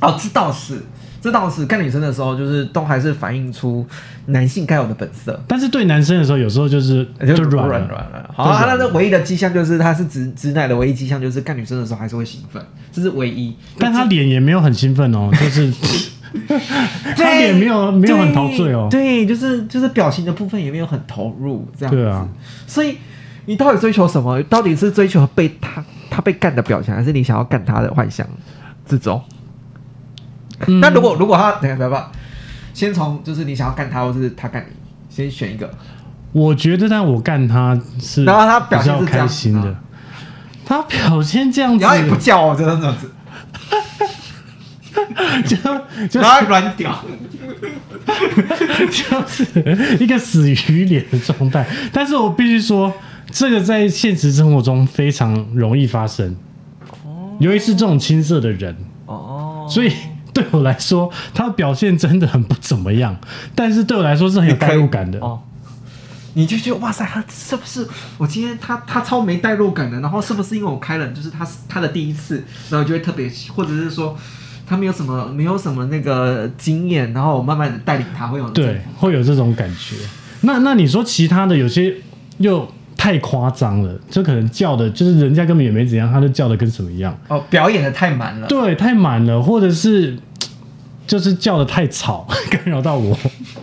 [0.01, 0.83] 哦，这倒是。
[1.19, 3.85] 这倒是看女生的时候，就是都还是反映出
[4.27, 5.39] 男性该有的本色。
[5.47, 8.29] 但是对男生的时候，有时候就是就软软了。
[8.33, 13.55] 好，他那唯一的迹象就是他是直直男的唯一迹象就是看女生的时候还是会兴奋，这是唯一。
[13.79, 15.73] 但他脸也没有很兴奋哦， 就是
[17.15, 18.87] 他脸没有没有很陶醉哦。
[18.91, 22.01] 对，就是就是表情的部分也没有很投入这样子。
[22.01, 22.27] 对啊，
[22.67, 22.97] 所以
[23.45, 24.41] 你到底追求什么？
[24.43, 28.27] 到底是追求被他他被干的表情，还是你想要干他的幻想？
[28.85, 29.21] 这种？
[30.65, 32.11] 那如果如果他等下不要不要，
[32.73, 34.75] 先从就是你想要干他，或是他干你，
[35.09, 35.71] 先选一个。
[36.31, 39.75] 我觉得，但我干他是，然后他表现是开心的，
[40.65, 42.77] 他表现这样子，然后也不叫我，就是。
[42.77, 43.09] 这样子，
[45.45, 47.03] 就就他软屌，
[48.05, 51.65] 就是一个死鱼脸的状态。
[51.93, 52.91] 但是我必须说，
[53.31, 56.35] 这个在现实生活中非常容易发生，
[57.39, 58.75] 尤其是这种青涩的人。
[59.05, 59.91] 哦，所以。
[60.37, 63.17] 对我来说，他表现真的很不怎么样，
[63.55, 65.41] 但是对我来说是很有代入感的哦。
[66.35, 67.87] 你就觉得哇塞，他是不是
[68.19, 69.99] 我今天他他超没代入感的？
[70.01, 74.15] 然后是不是因为我开了就是他他的第一次，然后就会特别，或者是说
[74.67, 79.95] 他没有什么没有什么那个经验，然后我慢慢的带领他会有对会有这种感觉。
[80.41, 81.91] 那那你说其他的有些
[82.37, 90.15] 又太夸张了，就可能叫的就是人家根本也没怎样，他就叫的跟什么一样哦，表演的太满了，对，太满了，或者是。
[91.07, 93.17] 就是叫的太吵， 干扰到我，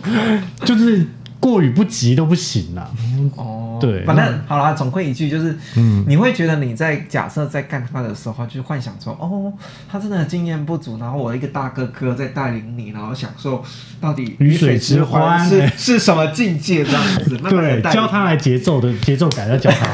[0.65, 1.05] 就是
[1.45, 2.89] 过于不急都不行啦。
[3.35, 9.53] 哦，对，反正好啦，总归一句就是，嗯，你会觉得你在假设在干他的时候，就幻想说，哦，
[9.87, 13.63] 他真的经验不足，然后我一个大哥哥在带领你，然后享受
[14.01, 17.37] 到底雨水之欢是是什么境界这样子？
[17.47, 19.85] 对，教他来节奏的节奏感要教他。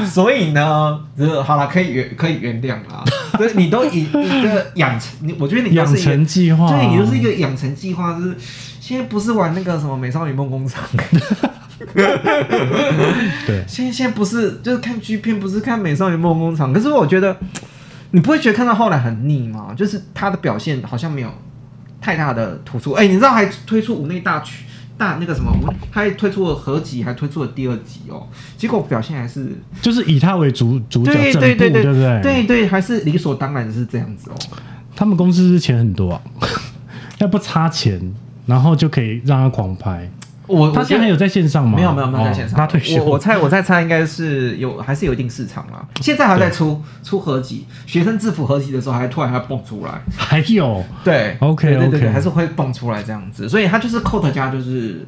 [0.08, 0.98] 所以呢，
[1.44, 3.04] 好了，可以原可以原谅啊。
[3.36, 8.36] 对，你都以一个养成，你我觉得你养成计划，对，你就是一个养成计划，就是
[8.90, 10.82] 现在不是玩那个什么美少女梦工厂，
[13.46, 17.36] 对，现在现在不是就是看剧片，不是看美少女梦工厂，可是我觉得
[18.10, 19.72] 你不会觉得看到后来很腻吗？
[19.76, 21.32] 就是他的表现好像没有
[22.00, 24.64] 太大的突出，哎，你知道还推出五内大曲。
[24.98, 25.52] 大那个什么，
[25.92, 28.26] 他还推出了合集，还推出了第二集哦。
[28.56, 32.20] 结果表现还是就是以他为主主角，对对对对不对？
[32.22, 34.34] 对对，还是理所当然是这样子哦。
[34.96, 36.20] 他们公司是钱很多啊，
[37.18, 38.12] 要不差钱，
[38.50, 40.10] 然后就可以让他狂拍。
[40.46, 41.76] 我他现在有在线上吗？
[41.76, 42.58] 没有没有没有在线上。
[42.58, 43.00] 他退休。
[43.04, 45.88] 我我猜我在猜应该是有还是有一定市场了。
[46.00, 50.02] 现在还在出出合集，学生制服合集的时候还突然还蹦出来。
[50.16, 53.48] 还有对，OK OK，还是会蹦出来这样子。
[53.48, 55.06] 所以他就是 Coat 家就是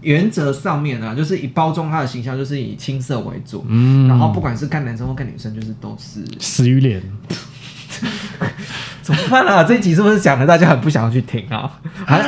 [0.00, 3.64] 原则上面呢，就是以包装他的形象，就是以青色为主。
[3.66, 7.02] 嗯，然后不管是干男生或干女生，就是都是死鱼脸。
[9.02, 9.62] 怎么办啊？
[9.62, 11.70] 这一集是不是讲的大家很不想要去听啊？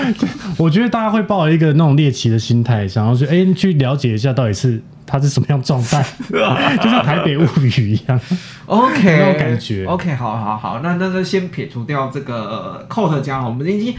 [0.58, 8.20] 我觉得大家会抱一个那种猎奇的心态，想要去哎去了解一下到底是他是什么样状态， 就像台北物语一样。
[8.66, 9.86] OK，那种感觉。
[9.86, 13.94] OK，好好好，那那就先撇除掉这个 Coat 家，我们已经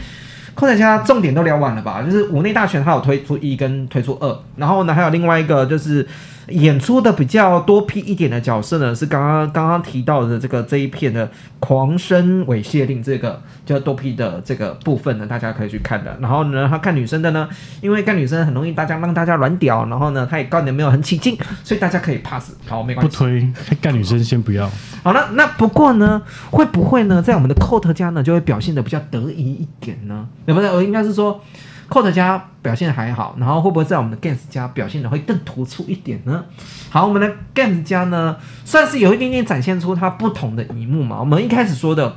[0.54, 2.02] Coat 家重点都聊完了吧？
[2.02, 6.06] 就是五内大全，它有推出一跟推出二，然后呢还有另外一个就是。
[6.50, 11.30] 演出的比较多批一点的角色呢，是刚刚刚刚提到的这个这一片的
[11.60, 16.16] 狂生猥亵令这个叫多批的这个部分呢，大家可以去看的。
[16.20, 17.48] 然后呢，他看女生的呢，
[17.80, 22.52] 因为看女生很容易大家让大家软屌，然后呢，他也干的没有很起劲，所以大家可以 pass。
[22.66, 23.16] 好，没关系。
[23.16, 24.70] 不推干女生先不要。
[25.02, 30.26] 好了，那不过呢，会不会呢，在我们的 coat 家呢，就会表现的比较得意一点呢？
[30.46, 30.70] 对不对？
[30.70, 31.40] 我应该是说。
[31.88, 36.44] Cot 家表现还好，然后会不会在我们的 Gans 家表现的会更突出一点呢？
[36.90, 41.18] 好，我们的 Gans 家呢，算是有一点点展现出它不同的一幕嘛。
[41.20, 42.16] 我们一开始说的，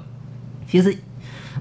[0.68, 0.98] 其实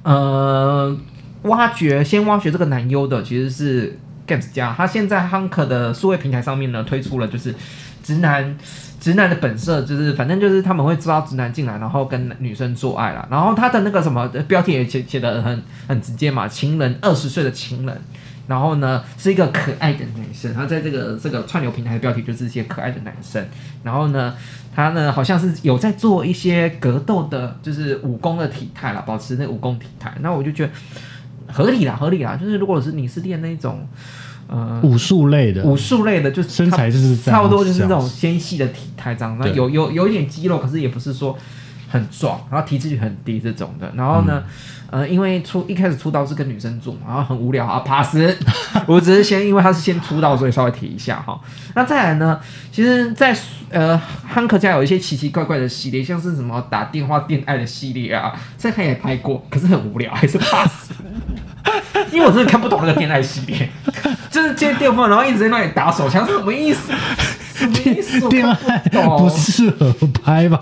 [0.03, 0.97] 呃，
[1.43, 7.55] 挖掘先挖掘这个男优的其实是 Gans 家，他现在 Hunk 的数位平台上面呢，推出了就是
[8.03, 8.57] 直男。
[9.01, 13.27] 直男的本色就是，反正就是他们会抓直男进来，然后跟女生做爱啦。
[13.31, 18.01] 然后他的那个什么标题也写写的很很直接嘛，情人二十岁的情人，
[18.47, 20.53] 然后呢是一个可爱的男生。
[20.53, 23.43] 他在这个这个串流平台的标题就是一些可爱的男生。
[23.83, 24.35] 然后呢，
[24.75, 30.13] 他呢好像是有在做一些格斗的，就是武功的体态啦，保持那武功体态。
[30.21, 30.73] 那我就觉得
[31.51, 32.37] 合理啦，合理啦。
[32.37, 33.89] 就是如果是你是练那种。
[34.53, 41.39] 呃，武术类的，武术类的，就是身材就是差不多就是那种纤细的体态，这样，那有有有一点肌肉，可是也不是说
[41.89, 43.93] 很壮，然后体脂率很低这种的。
[43.95, 44.43] 然后呢，
[44.91, 48.17] 呃，因为出一开始出道是跟女生做嘛，然后很无聊啊，，pass。
[48.87, 51.41] 我只是先因为他是先出道，所以稍微提一下哈。
[51.77, 52.41] 那再来呢，
[52.73, 53.37] 其实，在
[53.71, 60.93] 呃汉克家有一些奇奇怪怪的系列，像是什么打电话恋爱的系列啊，这他也拍过，可是很无聊，还是怕死。
[62.13, 63.69] 因为我真的看不懂那个恋爱系列。
[64.31, 66.93] 就是接电话，然后一直在那里打手枪，是什么意思？
[67.55, 68.29] 什么意思？
[68.29, 68.79] 恋爱
[69.19, 70.61] 不适合拍吧？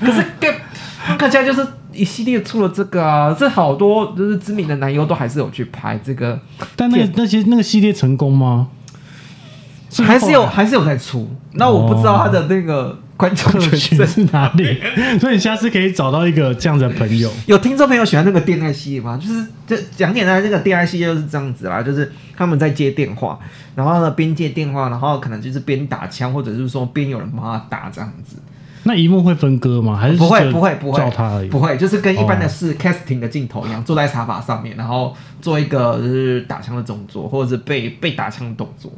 [0.00, 6.38] 可是看看起来就是一系列出了这个啊，这好多就是知名的男优都还是有去拍这个。
[6.76, 8.68] 但那那些那个系列成功吗？
[10.04, 11.28] 还是有还是有在出？
[11.52, 12.98] 那我不知道他的那个。
[13.16, 14.80] 观众群是哪里？
[15.20, 17.30] 所以你下次可以找到一个这样的朋友。
[17.46, 19.16] 有听众朋友喜欢那个电爱系列吗？
[19.20, 23.38] 就是这讲简单，那个电爱系列就是这样子啦，就是他们在接电话，
[23.76, 28.36] 然后呢边接电话，然后可能就是边打枪，或者是说边有人帮他打这样子。
[28.84, 29.96] 那一幕会分割吗？
[29.96, 31.48] 还是不会不会不会照他而已？
[31.48, 38.90] 不会，就是跟一般的是 casting 的镜头一样，坐在沙发上面，然后做一个就是打枪的动作，或者是被被打枪的动作，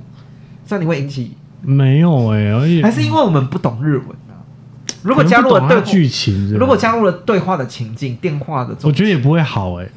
[0.67, 1.37] 这样你会引起。
[1.65, 4.39] 没有哎，而且还是因为我们不懂日文啊。
[5.03, 9.89] 如果加入了对剧情，如果加入了对话的情境、电话的，我觉得也不会好哎。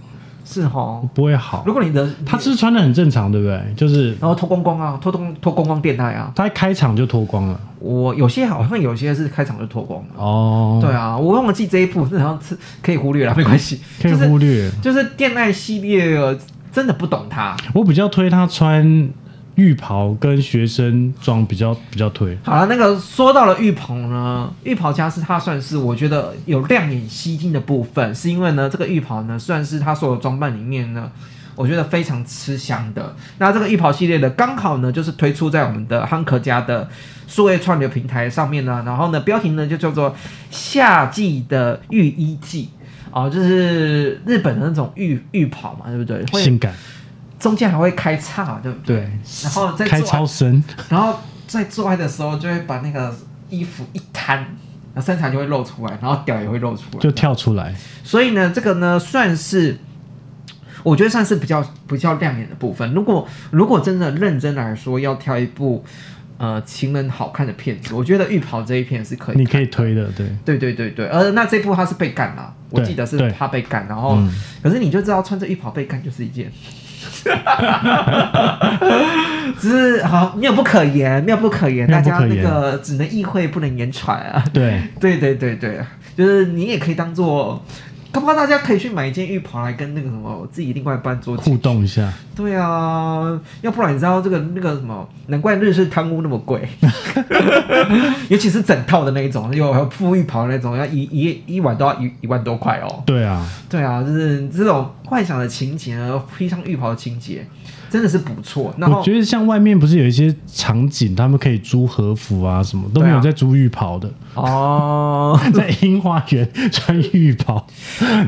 [0.49, 1.63] 是哈，不会好。
[1.67, 3.61] 如果你的他是穿的很正常，对不对？
[3.75, 6.31] 就是然后脱光光啊，脱光脱光光电台啊。
[6.33, 7.59] 他开场就脱光了。
[7.79, 10.07] 我有些好像有些是开场就脱光了。
[10.15, 14.71] 哦，对啊，我忘了记这一部，好像是可以忽略了，没关系，可以忽略。
[14.81, 16.17] 就是电爱系列，
[16.71, 17.53] 真的不懂他。
[17.73, 19.09] 我比较推他穿。
[19.57, 22.37] 浴袍跟学生装比较比较推。
[22.43, 31.11] 好了，那个说到了浴袍呢，浴袍家是它算是我觉得有亮眼吸睛的部分，是因为呢这个浴袍呢算是它所有装扮里面呢，
[31.55, 33.15] 我觉得非常吃香的。
[33.39, 36.87] 那这个浴袍系列的刚好呢就是推出在我们的汉克家的
[37.27, 40.15] 数位串流平台上面呢，然后呢标题呢就叫做
[40.51, 42.69] 夏季的浴衣季
[43.11, 46.23] 哦，就是日本的那种浴浴袍嘛，对不对？
[46.39, 46.71] 性感。
[47.39, 48.97] 中间还会开叉，对不对？
[48.97, 49.09] 对，
[49.43, 53.15] 然后在开超深，然后在做爱的时候就会把那个
[53.49, 54.45] 衣服一摊，
[54.95, 57.75] 那身材就会露出来，然后屌也会露出来，就跳出来。
[58.03, 59.77] 所以呢，这个呢算是，
[60.81, 62.91] 我觉得算是比较比较亮眼的部分。
[62.93, 65.85] 如果如果真的认真来说，要挑一部
[66.39, 71.05] 呃情人好看的片子，我觉得浴袍这一片是可以，你可以推的，对，对对对对。
[71.07, 74.17] 而那这部他是被干了，我记得是他被干，然后
[74.63, 76.51] 可是你就知道穿着浴袍被干就是一件。
[79.59, 84.43] 只是好妙不可言，妙不可言，大家那个只能意会不能言传啊。
[84.53, 85.79] 对， 对对对对，
[86.15, 87.63] 就是你也可以当做。
[88.09, 92.11] 恐怕大家可以去买一件浴袍来跟那个什么自己另外一半做互动一下。
[92.35, 96.67] 对啊，要不然你知道这个那个什么，难怪日式汤屋那么贵，
[98.29, 103.03] 尤其是整套的那一种，有铺浴袍那种，要一一一晚都要一一万多块哦。
[103.05, 105.97] 对啊，对啊，就是这种幻想的情节，
[106.37, 107.47] 披上浴袍的情节，
[107.89, 108.75] 真的是不错。
[108.77, 117.65] 我觉得像外面不是有一些场景，他们可以租和服啊，什么都没有在租浴袍的哦， 在樱花园穿浴袍，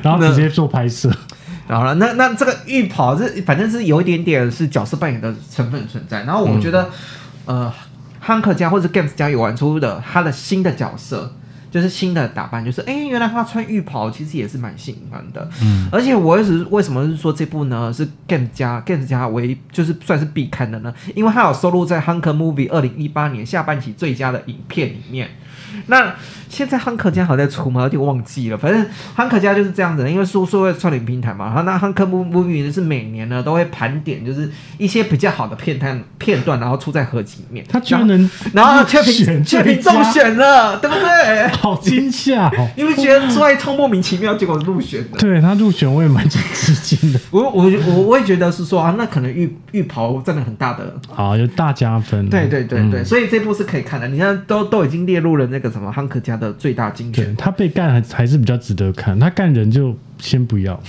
[0.01, 1.11] 然后直接做拍摄。
[1.67, 6.23] 好了，那那这个浴袍这反正是有一点点是角色扮演的成分存在。
[6.23, 6.89] 然后我觉得，
[7.43, 7.69] 呃，
[8.21, 11.35] 汉克家或者 Games 家有玩出的他的新的角色。
[11.71, 15.49] 就是新的打扮，就是哎，原来他穿浴袍其实也是蛮性感的。
[15.61, 17.91] 嗯，而且我一直为什么是说这部呢？
[17.93, 20.93] 是 Game 加 Game 加为就是算是必看的呢？
[21.15, 25.29] 因为它有收录在 Hunker Movie 二零一八年下半期最佳的影片里面。
[25.85, 26.15] 那
[26.49, 27.83] 现在汉克家好在出吗？
[27.83, 28.57] 有点忘记了。
[28.57, 31.45] 反正汉克家就是这样子，因为说说会串联平台嘛。
[31.45, 37.63] 然后那汉克 movie 是每年呢都会盘点，就是一些比较好的片段片段，然后出在合集里面。
[37.69, 41.47] 他居然能，然后却评却评中选了，对不对？
[41.49, 42.51] 好惊吓！
[42.75, 45.19] 因为觉得出来超莫名其妙，结果入选的。
[45.19, 47.19] 对他入选，我也蛮吃惊的。
[47.29, 52.27] 我我我我也觉得是说啊，那可能浴浴袍占了很大的啊，有大加分。
[52.27, 54.07] 对对对对，所以这部是可以看的。
[54.07, 56.38] 你看，都都已经列入了那个什么汉克家。
[56.39, 60.81] 的最大精选，他被干还还是比较值得看，他干人就先不要，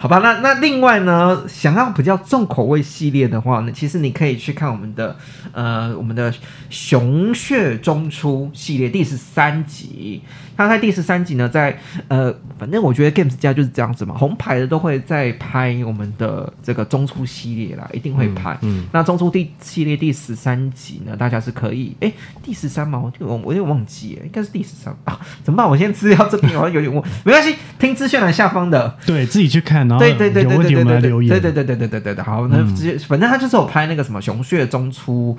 [0.00, 0.18] 好吧？
[0.20, 5.16] 那那另外呢，想要比较重口味系列的话呢，其实你可以去看我们的
[5.50, 6.32] 呃我们的
[6.70, 10.22] 熊血中出系列第十三集。
[10.56, 11.78] 他在第十三集呢，在
[12.08, 18.58] 呃，反正我觉得 Games 家就是这样子嘛，红牌的都会在拍我们的这个中出系列啦，一定会拍。
[18.62, 25.20] 嗯，那中出第系列第十三集呢，大家是可以，哎，第十三嘛，我我我有点忘记，应该是第十三啊？
[25.44, 25.68] 怎么办？
[25.68, 35.36] 我先资料这边好像有点忘，没关系，听资讯栏下方的，对自己去看，然后对对对对对对对对对对对对对对对，好，那直接反正他就是有拍那个什么熊血中出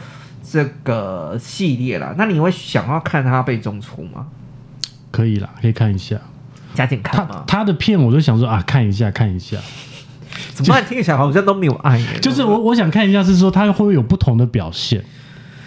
[0.50, 4.28] 这个系列啦，那你会想要看他被中出吗？
[5.12, 6.20] 可以啦，可以看一下，
[6.74, 7.44] 加紧看嘛。
[7.48, 9.58] 他的片我都想说啊，看一下，看一下。
[10.54, 12.00] 怎么听起来好像都没有爱？
[12.22, 15.04] 就是我我想看一下，是说他会不会有不同的表现？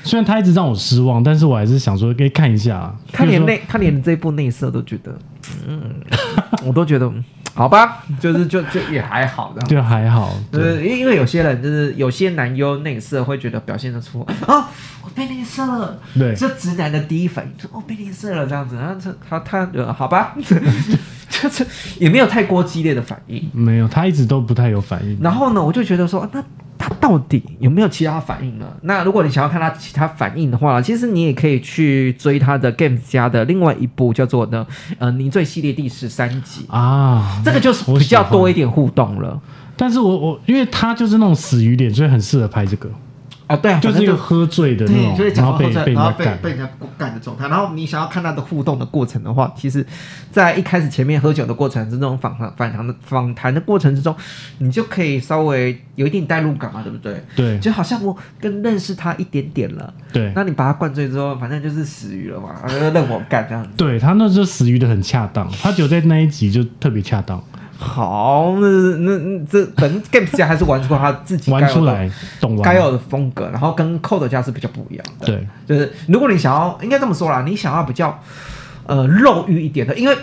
[0.05, 2.95] 虽然他一直让我失望，但是我还是想说可以看一下。
[3.13, 5.17] 他连内他连这部内色都觉得，
[5.69, 5.81] 嗯，
[6.67, 7.13] 我都觉得。
[7.55, 14.69] 好吧，就是就就也还好，的， 就，还好，就是因为有些人就是有些男优内射会觉得表现得出啊，
[15.05, 18.47] 我被内射了，对，这直男的第一反应，哦，被内射了。
[18.47, 20.35] 这样子，然后这他他好吧，
[21.29, 21.67] 就是
[21.99, 25.19] 也没有太过激烈的反应，没有，他一直都不太有反应。
[25.21, 26.43] 然后呢，我就觉得说那。
[27.03, 28.67] 他到底有没有其他反应呢？
[28.83, 34.65] 那如果你想要看他其他反应的话，其实你也可以去追他的 Games 家的另外一部叫做呢
[34.99, 39.41] 呃《泥醉系列》第十三集啊，这个就是比较多一点互动了。
[39.77, 42.89] 但是我我因为他就是那种死鱼脸，所以很适合拍这个。
[43.53, 47.49] 啊，对啊，就是一个喝醉的那种，然后被被然后被被人家干的状态。
[47.49, 49.85] 然后你想要看他的互动的过程的话，其实，
[50.31, 54.17] 在一开始前面喝酒的过程，这种访谈、访谈的访谈的过程之中，
[54.59, 57.23] 你就可以稍微有一定代入感嘛，对不对？
[57.37, 59.93] 对，就好像我更认识他一点点了。
[60.11, 63.71] 对，那你把他灌醉之后，反正就是死鱼了嘛，任我干这样子。
[63.77, 67.43] 对他那时候死鱼的很恰当，他就在那一集就特别恰当。
[67.83, 68.69] 好，那
[68.99, 72.09] 那这本 Games 家还是玩出他自己玩出来
[72.63, 75.27] 该有的风格，然后跟 Code 家是比较不一样的。
[75.27, 78.17] 对，就是如果你想要，应该这么说啦，你想要比较
[78.87, 80.17] 呃肉欲一点的，因为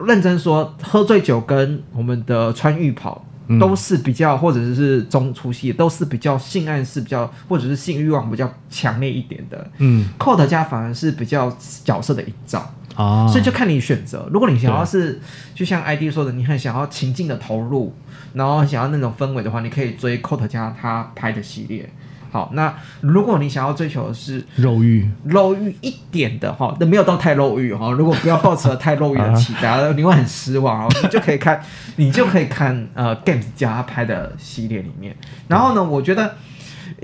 [0.00, 3.22] 认真说，喝醉酒跟我们的穿浴袍
[3.60, 9.70] 都是比较，或者是中出戏，都是比较性暗示比较，或者是性欲望比较强烈一点的。
[9.78, 12.74] 嗯，Code 家反而是比较角色的营造。
[12.94, 14.28] 啊，所以就看你选择。
[14.32, 15.20] 如果你想要是，
[15.54, 17.94] 就像 ID 说的，你很想要情境的投入，
[18.34, 21.88] 然后想要那种氛围的话，你可以追 Coat 加他拍的系列。
[22.30, 27.92] 好，那如果你想要追求的是肉欲，肉欲一点的哈，那没有到太肉欲哈。
[27.92, 30.92] 如果不要抱持太肉欲的期待， 你会很失望哦。
[31.02, 31.62] 你就可以看，
[31.96, 35.16] 你就可以看呃 Games 加他拍的系列里面。
[35.48, 36.34] 然后呢，我觉得。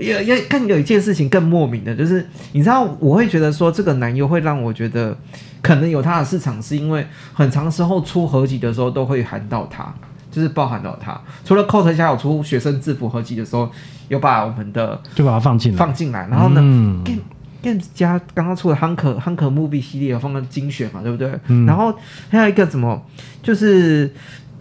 [0.01, 5.15] 也也更有一件事情更莫名的，就是你知道，我会觉得说这个男优会让我觉得
[5.61, 9.93] 可能有他的市场，是因为很长时候出合集的时候都会喊到他，
[10.31, 11.19] 就是包含到他。
[11.45, 13.69] 除了 Coat 家有出学生制服合集的时候，
[14.07, 16.61] 有把我们的就把它放进放进来，然后呢
[17.05, 17.21] ，Game
[17.63, 21.29] Games 家刚刚出的 Hunker Hunker Movie 系列有放个精选嘛，对不对？
[21.67, 21.93] 然后
[22.29, 23.05] 还有一个什么，
[23.43, 24.11] 就是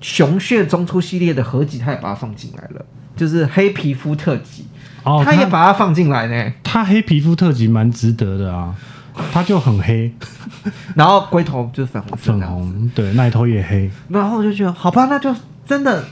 [0.01, 2.85] 熊血中出系列的合集，他也把它放进来了，
[3.17, 4.67] 就是黑皮肤特辑。
[5.03, 6.53] 哦，他也把它放进来呢。
[6.63, 8.75] 他黑皮肤特辑蛮值得的啊，
[9.33, 10.13] 他就很黑，
[10.95, 13.91] 然后龟头就是粉红色，粉红对，奶头也黑。
[14.09, 15.35] 然后我就觉得，好吧，那就
[15.67, 16.05] 真的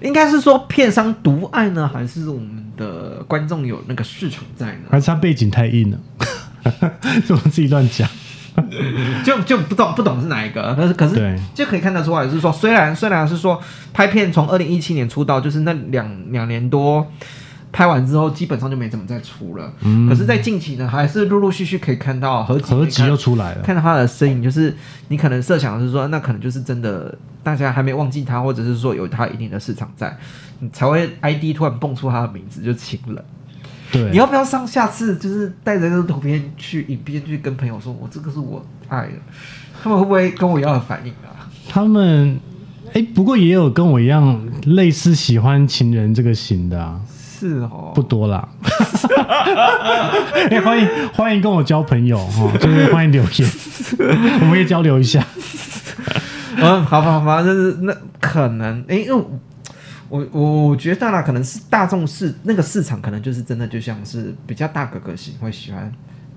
[0.00, 4.88] 应该是说片商独爱呢，还是我们的观众有那个市场在呢？
[4.90, 5.98] 还是他背景太硬了？
[7.26, 8.08] 怎么自己乱讲？
[9.22, 13.60] 就就不懂不懂是哪一个，可是可是就可以看得出来，是说虽然虽然是说
[13.92, 17.06] 拍片从二零一七年出道，就是那两两年多。
[17.76, 19.70] 拍完之后，基本上就没怎么再出了。
[19.82, 24.42] 嗯，可是，在近期呢，还是陆陆续续可以看到合集合集又出来了，看到他的身影。
[24.42, 24.74] 就是
[25.08, 30.16] 你可能设想的是说，那可能就是真的，大家还没忘记他，或者是说有他一定的市场在，
[30.60, 33.22] 你才会 ID 突然蹦出他的名字，就情人。
[33.92, 39.12] 对，你要不要上下次就是带着这个图片去影片去跟朋友说，我这个是我爱的，
[39.82, 41.44] 他们会不会跟我一样的反应啊？
[41.68, 42.40] 他们
[42.94, 46.98] 哎，不过也有跟我一样类似喜欢情人这个型的啊。
[47.48, 48.48] 是哦，不多啦。
[50.50, 53.50] 哎，欢迎欢迎跟我交朋友哈，就是欢迎留言，
[54.40, 55.24] 我们可以交流一下。
[56.56, 59.24] 嗯，好吧好吧，就是那可能哎，因为
[60.08, 65.92] 我我我觉得啦，可能是大众市那个市场，可能就是真的就像是比较大哥哥型会喜欢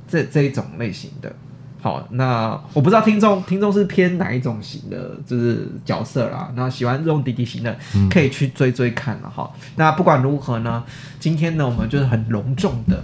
[0.07, 1.33] 这这一种类型的。
[1.81, 6.51] 好，那我不知道听众听众是偏哪一种型的，就是角色啦。
[6.53, 7.73] 那喜欢这种滴滴型的，
[8.09, 9.49] 可以去追追看了哈。
[9.77, 10.83] 那不管如何呢，
[11.21, 13.01] 今天呢，我们就是很隆重的，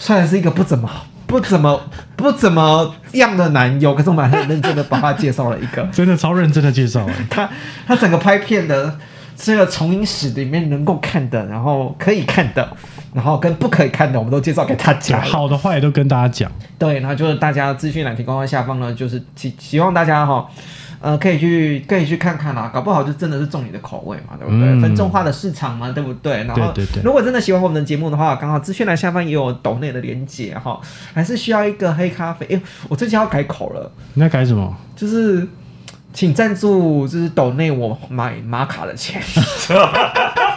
[0.00, 0.90] 虽然是一个不怎么
[1.28, 1.80] 不怎么
[2.16, 7.08] 不怎么样的男友，可是我们很认真的把他介绍了一个，真的超认真的介绍。
[7.30, 7.48] 他
[7.86, 8.98] 他整个拍片的
[9.36, 12.76] 这个重影史里面能够看的，然后可以看的。
[13.12, 15.20] 然后跟不可以看的，我们都介绍给大家。
[15.22, 16.50] 好的坏的都跟大家讲。
[16.78, 20.48] 对，然后就是大家资讯栏提供在下方呢，就是希希望大家哈，
[21.00, 24.80] 呃，可以去可以去看看啦，搞不好就真的是中你的口味嘛，对不对？
[24.80, 26.44] 分众化的市场嘛，对不对？
[26.44, 26.72] 然后，
[27.04, 30.80] 如果真的喜欢我们的节目的话，刚好资讯栏下方也有抖内的连接哈，
[31.12, 32.46] 还是需要一个黑咖啡。
[32.46, 33.92] 哎，我最近要改口了。
[34.14, 34.74] 你要改什么？
[34.96, 35.46] 就是
[36.12, 39.20] 请赞助，就是抖内我买玛卡的钱。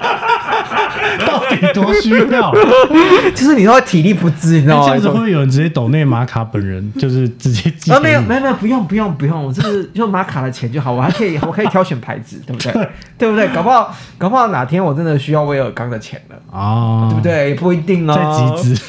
[1.26, 2.54] 到底多需要？
[3.36, 4.86] 就是你说体力不支，你知道吗？
[4.88, 7.92] 这样子会有人直接抖内马卡本人，就是直接寄。
[7.92, 12.90] 啊，没有，没有，没有，不用，不用，不用，我就是用马卡的钱就好，我还可以， 我可以挑选牌子，对不对？
[13.18, 13.48] 对不对？
[13.50, 17.50] 搞不好，搞不好哪天我真的需要威尔刚的钱了啊，对不对？
[17.50, 18.16] 也不一定哦。
[18.16, 18.84] 在集资，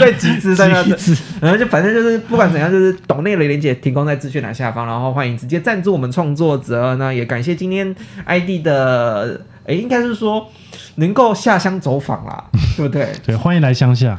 [0.00, 6.96] 在集资，在那资，然后就反正就是不管怎样，就是抖内的连接提供在资讯栏下方，然后欢迎直接赞助我们创作者。
[6.96, 7.94] 那也感谢今天
[8.26, 9.40] ID 的。
[9.66, 10.48] 哎，应该是说
[10.96, 12.44] 能够下乡走访啦，
[12.76, 13.12] 对不对？
[13.26, 14.18] 对，欢迎来乡下，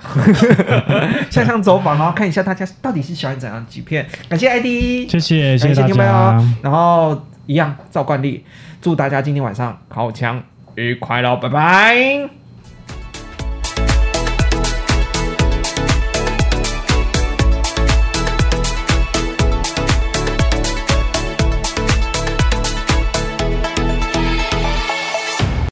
[1.32, 4.06] 下乡走访，然后看一下大家到底是喜欢怎样几片。
[4.28, 6.44] 感谢 ID，谢谢，谢谢大家。
[6.62, 8.44] 然后一样照惯例，
[8.82, 10.44] 祝大家今天晚上烤枪
[10.76, 12.37] 愉快喽，拜拜。